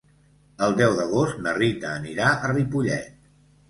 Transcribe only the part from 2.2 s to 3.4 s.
a Ripollet.